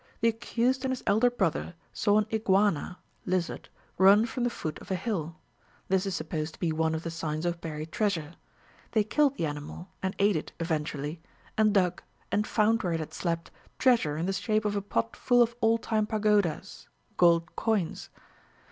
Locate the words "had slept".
12.99-13.51